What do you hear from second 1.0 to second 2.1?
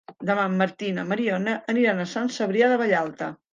Mariona aniran a